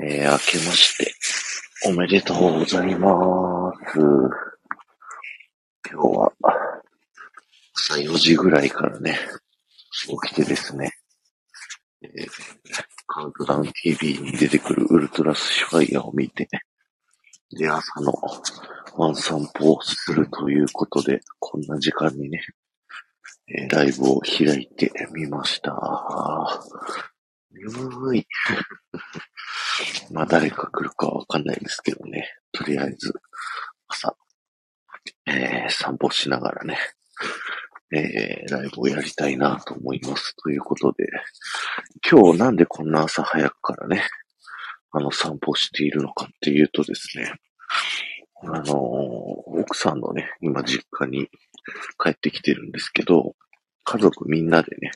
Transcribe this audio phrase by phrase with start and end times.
[0.00, 1.12] えー、明けまして、
[1.88, 3.98] おめでとうございます。
[5.90, 6.32] 今日は、
[7.74, 9.18] 朝4時ぐらいからね、
[10.06, 10.92] 起きてですね、
[12.02, 12.28] えー、
[13.08, 16.48] カウントダウン TV に出てくるウルトラスシファイアを見て、
[17.50, 18.12] で、朝の
[18.96, 22.40] ワン散歩をするということで、こんな時間にね、
[23.48, 25.72] えー、ライブを開いてみました。
[27.50, 28.26] 眠い。
[30.12, 32.34] まあ誰か来るかわかんないですけどね。
[32.52, 33.12] とりあえず、
[33.88, 34.16] 朝、
[35.26, 36.78] えー、散歩しながらね、
[37.90, 40.34] えー、ライブをやりたいなと思います。
[40.36, 41.06] ということで、
[42.10, 44.04] 今日なんでこんな朝早くからね、
[44.90, 47.32] あの散歩しているのかっていうとですね、
[48.42, 48.66] あのー、
[49.60, 51.28] 奥さんのね、今実家に
[51.98, 53.34] 帰ってきてるんですけど、
[53.84, 54.92] 家族みんなでね、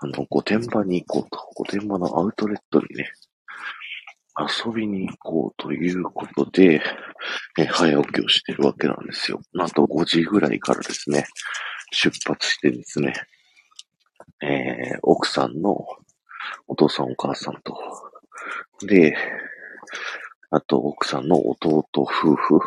[0.00, 3.12] あの、御殿場に行こうと、御殿場のアウトレットにね、
[4.38, 6.82] 遊びに行こうということで、
[7.58, 9.40] え早起きをしてるわけなんですよ。
[9.52, 11.26] なんと5時ぐらいからですね、
[11.90, 13.12] 出発してですね、
[14.42, 15.86] えー、奥さんの
[16.66, 17.76] お父さんお母さんと、
[18.86, 19.14] で、
[20.50, 22.60] あと奥さんの弟夫婦、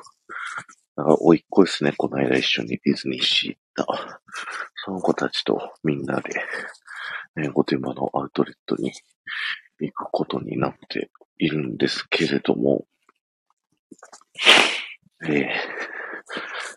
[0.97, 4.21] おいっ子ですね、この間一緒にディズニーシー行った。
[4.85, 6.29] その子たちとみんなで、
[7.35, 8.91] 御殿場のアウトレットに
[9.79, 12.85] 行くことになっているんですけれども、
[15.25, 15.47] えー、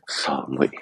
[0.07, 0.71] 寒い。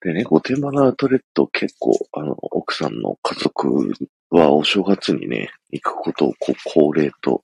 [0.00, 3.92] でね、御殿場のアウトレット結構、あの、奥さんの家族
[4.30, 7.42] はお正月にね、行くことをこう恒例と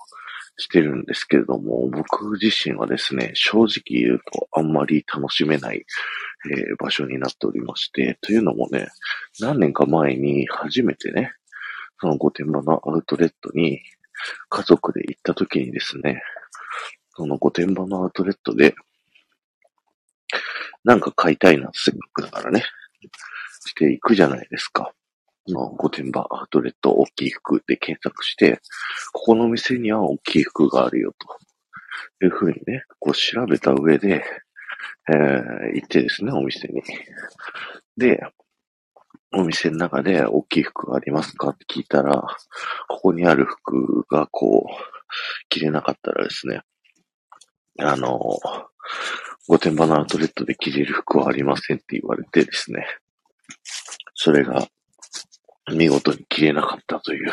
[0.57, 5.85] してるんですけれども、僕自身はですね、正直言うとあんまり楽しめない、
[6.51, 8.89] えー、場所になっておりまして、というのもね、
[9.41, 11.33] 何年か前に初めてね、
[12.01, 13.81] その御殿場のアウトレットに
[14.49, 16.23] 家族で行った時にですね、
[17.15, 18.75] その御殿場のアウトレットで、
[20.85, 22.65] なんか買いたいな、せっかくだからね、
[23.67, 24.93] していくじゃないですか。
[25.49, 28.61] の、御殿場アウトレット大きい服で検索して、
[29.13, 31.15] ここの店には大きい服があるよ
[32.19, 34.25] というふうにね、こう調べた上で、
[35.09, 36.83] えー、行ってですね、お店に。
[37.97, 38.21] で、
[39.35, 42.23] お店の中で大きい服がありますかって聞いたら、
[42.89, 44.73] ここにある服がこう、
[45.49, 46.61] 着れなかったらですね、
[47.79, 48.11] あの、
[49.49, 52.87] 御殿場のアウトレットで着れる服はありませんって言われてですね、
[54.15, 54.67] それが
[55.75, 57.33] 見事に消えなかったという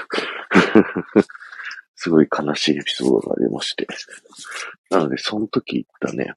[1.96, 3.88] すごい悲しいエピソードがありまして。
[4.90, 6.34] なので、その時言ったね、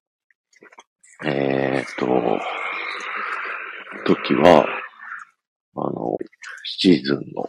[1.24, 2.06] えー、っと、
[4.04, 4.66] 時は、
[5.76, 6.16] あの、
[6.64, 7.48] シーズンの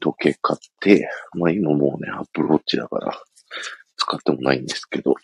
[0.00, 1.08] 時計買って、
[1.38, 3.16] まあ今もうね、アップルウォッチだから
[3.96, 5.14] 使ってもないんですけど、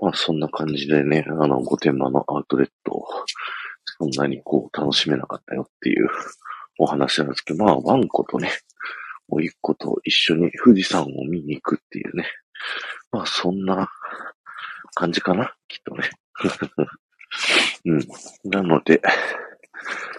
[0.00, 3.04] まあそんな感じでね、あの、御殿場のアウトレット
[3.98, 6.08] そんなにこう楽しめなかったよっていう
[6.78, 8.50] お話なんですけど、まあ、ワンコとね、
[9.28, 12.26] おいっ子と一緒に富士山を見に行くっていうね。
[13.12, 13.88] まあ、そんな
[14.94, 16.10] 感じかな、きっとね。
[17.84, 18.00] うん。
[18.44, 19.02] なので、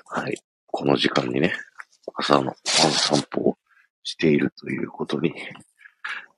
[0.06, 0.42] はい。
[0.68, 1.54] この時間にね、
[2.14, 2.56] 朝のワン
[2.92, 3.58] 散歩を
[4.04, 5.34] しているということに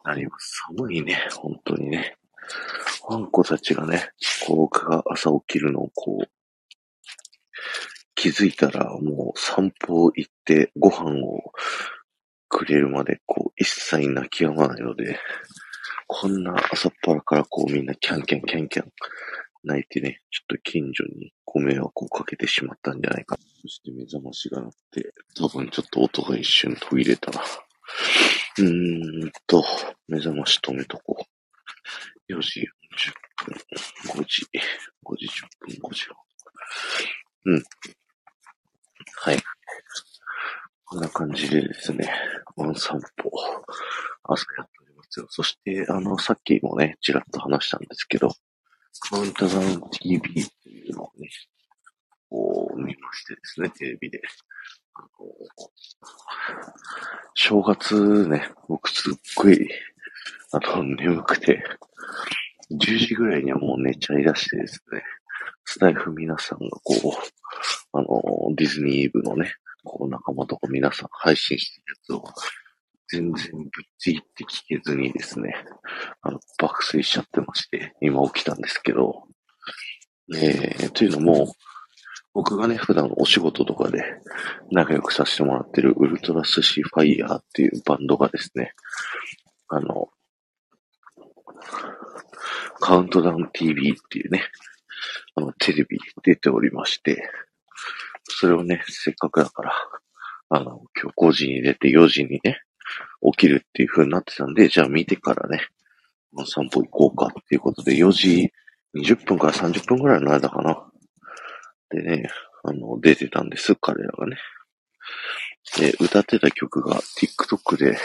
[0.03, 0.64] なります。
[0.76, 2.16] 寒いね、本当にね。
[3.09, 4.09] ワンコたちがね、
[4.46, 6.30] こう、僕が朝起きるのをこう、
[8.16, 11.52] 気づいたらもう散歩行ってご飯を
[12.50, 15.20] くれるまでこう一切泣き止まないので、
[16.07, 18.91] こんな朝っぱらからこうみんなキャンキャンキャンキャン
[19.63, 23.38] 泣いてね、ちょっと近所にご迷惑をかけてしまったんじゃないか。
[23.62, 27.41] そして目覚ましが鳴って、多分ちょっと音が一瞬途切れたな。
[28.59, 29.63] うーんと、
[30.07, 32.34] 目覚まし止めとこう。
[32.34, 32.66] 4時40
[34.16, 34.47] 分、5時、
[35.06, 35.29] 5時10
[35.59, 36.06] 分、5時
[37.46, 37.63] うん。
[39.16, 39.44] はい。
[40.85, 42.09] こんな感じでですね、
[42.55, 43.29] ワン散歩、
[44.23, 45.28] 朝やっておりますよ。
[45.30, 48.30] そして、あの、さっきもね、ちらっと話したんですけど、
[49.09, 51.30] カウントダウン TV っていうのをね、
[52.30, 54.22] こう見ましてですね、テレビで。
[54.96, 55.08] あの
[57.36, 59.70] 正月ね、僕すっごい、
[60.52, 61.64] あの、眠くて、
[62.72, 65.04] 10時ぐらいにはもう寝ちゃいだしてですね、
[65.66, 72.24] スタイフ皆さんがこう、あの、ディズニーイブのね、こう仲間とか皆さん配信してるやつを、
[73.09, 75.56] 全然ぶっちぎって聞けずにですね、
[76.22, 79.24] あの、爆睡しちゃってまして、今起きたんですけど、
[80.36, 81.54] えー、というのも、
[82.34, 84.04] 僕がね、普段お仕事とかで
[84.72, 88.74] 仲良くさせてもらってるウルトラスシファイヤーっていうバンドがですね、
[89.70, 90.09] あの、
[92.80, 94.44] カウントダウン TV っていうね、
[95.36, 97.28] あの、テレビ出ておりまして、
[98.26, 99.74] それをね、せっかくだから、
[100.50, 102.62] あの、今日5時に出て4時にね、
[103.34, 105.61] 起きるっていう風になってたんで、じゃあ見てからね、
[106.45, 108.51] 散歩行こうかっていうことで、4時
[108.95, 110.84] 20分から30分ぐらいの間かな。
[111.89, 112.29] でね、
[112.63, 114.37] あの、出てたんです、彼らがね。
[115.78, 117.97] で、歌ってた曲が TikTok で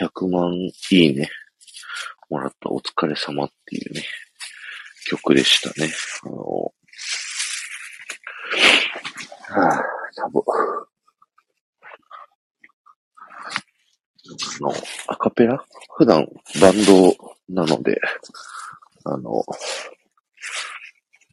[0.00, 1.30] 100万いいね、
[2.28, 4.04] もらったお疲れ様っていうね、
[5.08, 5.92] 曲でしたね。
[6.24, 6.36] あの、
[9.48, 10.44] はぁ、サボ。
[14.60, 14.72] あの、
[15.08, 15.64] アカペラ？
[15.96, 16.26] 普段
[16.60, 17.16] バンド
[17.48, 18.00] なので、
[19.04, 19.44] あの、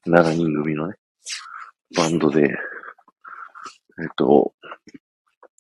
[0.07, 0.95] 7人組のね、
[1.95, 4.53] バンドで、えっと、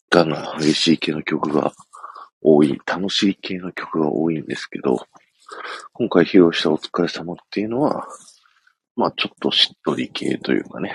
[0.09, 1.73] ガンガン激しい系の曲が
[2.41, 5.07] 多い、楽しい系の曲が多いんですけど、
[5.93, 8.07] 今回披露したお疲れ様っていうのは、
[8.95, 10.93] まあちょっとしっとり系というかね、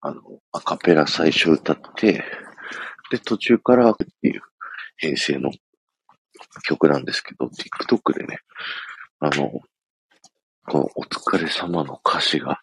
[0.00, 0.20] あの、
[0.52, 2.24] アカペラ最初歌って、
[3.10, 4.42] で、途中からっていう
[4.96, 5.50] 編成の
[6.64, 8.38] 曲なんですけど、TikTok でね、
[9.20, 9.50] あの、
[10.68, 12.60] このお疲れ様の歌詞が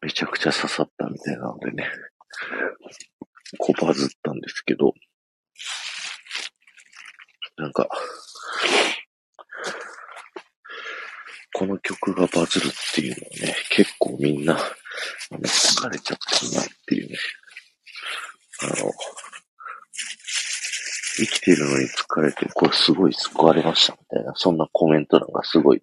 [0.00, 1.88] めちゃくちゃ刺さったみたいなのでね、
[3.58, 4.94] こうバズったんですけど、
[7.56, 7.88] なんか、
[11.54, 14.58] この曲がバズるっていうのはね、結構みんな、あ
[15.32, 17.16] の、疲れちゃったなっていうね、
[18.62, 18.92] あの、
[21.16, 25.82] 生きてるのに疲れて、これすごい救われましたみたいな、そんなコメント欄がすごいね、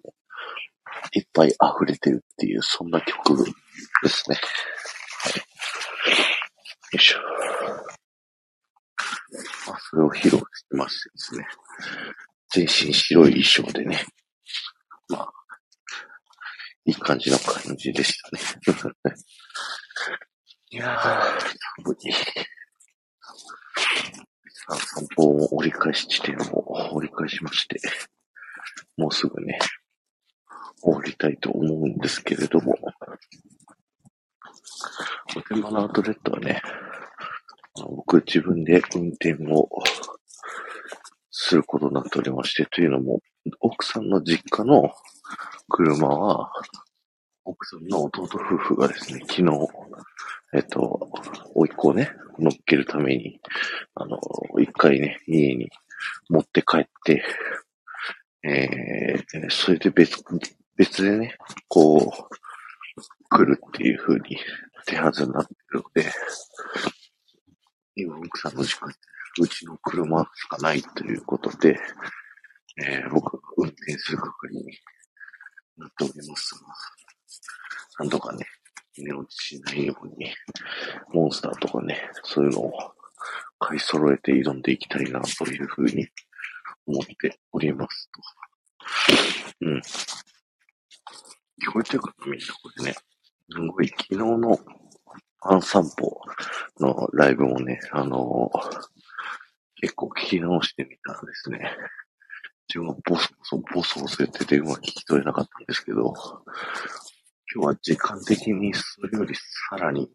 [1.14, 1.58] いっぱい溢
[1.88, 4.36] れてるっていう、そんな曲ですね。
[4.36, 4.42] よ
[6.94, 7.20] いしょ。
[9.68, 11.48] まあ、それを披露してましてですね。
[12.54, 14.06] 全身白い衣装でね。
[15.10, 15.34] まあ、
[16.86, 18.94] いい感じの感じでしたね。
[20.70, 21.02] いやー、
[21.84, 21.98] 寒い。
[24.68, 27.80] あ、散歩を折り返し地点を折り返しまして、
[28.98, 29.60] もうすぐね、
[30.82, 32.78] 終わりたいと思うんですけれども、
[35.36, 36.62] お手間のアウトレットはね、
[37.76, 39.68] 僕自分で運転を
[41.32, 43.20] することになっておりまして、というのも、
[43.60, 44.92] 奥さんの実家の
[45.70, 46.52] 車は、
[47.46, 49.68] 奥さんの弟夫婦がですね、昨日、
[50.54, 51.10] えっと、
[51.56, 53.40] 甥っ子をね、乗っけるために、
[53.96, 54.20] あの、
[54.60, 55.70] 一回ね、家に
[56.30, 57.24] 持って帰って、
[58.44, 60.24] えー、それで別、
[60.76, 61.38] 別でね、
[61.68, 62.34] こう、
[63.30, 64.38] 来るっていう風に
[64.86, 66.12] 手はずになってるので、
[67.96, 68.94] 今奥さんの時間、
[69.42, 71.80] うちの車しかないということで、
[72.78, 74.66] えー、僕が運転する係に
[75.78, 76.56] なっております、
[78.00, 78.46] なんとかね、
[78.98, 80.32] 寝落ちしないように、
[81.14, 82.74] モンスターとかね、そういうのを
[83.60, 86.08] 買い揃えて挑んでいきたいなというふうに
[86.86, 88.10] 思っております
[89.60, 89.66] と。
[89.68, 89.78] うん。
[89.78, 92.96] 聞こえてるかみんなこれね。
[93.50, 94.60] すごい、昨日の
[95.42, 96.22] アン散歩
[96.80, 98.60] のライブもね、あのー、
[99.82, 101.76] 結構聞き直してみたらですね、
[102.70, 106.14] 自分はボソボソ、ボソボソ言っててうまく聞き取れなかったんですけど、
[107.54, 109.36] 今日は時間的にそれより
[109.70, 110.10] さらに、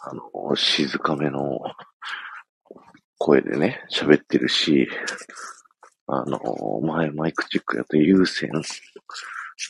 [0.00, 1.60] あの、静かめの
[3.18, 4.88] 声でね、喋ってるし、
[6.06, 6.40] あの、
[6.82, 8.50] 前マイクチェックやった有線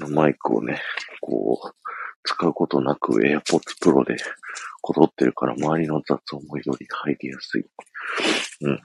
[0.00, 0.80] のマイクをね、
[1.20, 1.74] こう、
[2.22, 4.16] 使うことなく AirPods Pro で
[4.80, 7.66] こぞってるから周りの雑音もより入りやすい。
[8.62, 8.80] うん。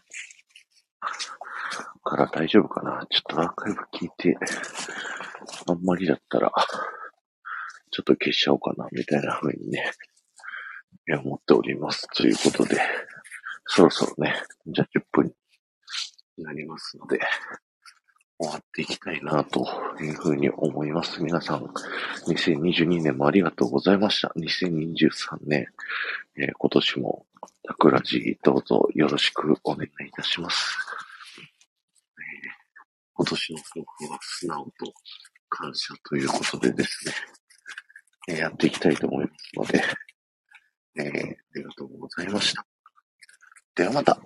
[2.04, 4.36] から大丈夫かなちょっとアーカイブ聞いて、
[5.68, 6.52] あんまりだったら、
[7.92, 9.92] ちょっと消しちゃおうかな、みたいな風にね、
[11.24, 12.08] 思っております。
[12.16, 12.80] ということで、
[13.66, 14.36] そろそろね、
[14.68, 15.34] じゃあ10分
[16.38, 17.20] になりますので、
[18.42, 19.66] 終わっていきたいなと
[20.00, 21.22] いうふうに思います。
[21.22, 21.64] 皆さん、
[22.28, 24.32] 2022年もありがとうございました。
[24.38, 25.68] 2023年、
[26.38, 27.26] えー、今年も
[27.64, 30.78] タクラジどうぞよろしくお願いいたします。
[31.38, 32.24] えー、
[33.14, 34.72] 今年の抱負は素直と
[35.50, 37.14] 感謝ということでですね、
[38.38, 39.84] やっていきたいと思いますので、
[40.98, 41.12] えー、あ
[41.56, 42.66] りがとうございました。
[43.76, 44.20] ではまた。